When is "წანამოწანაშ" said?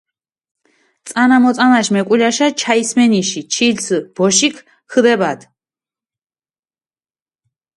1.09-1.87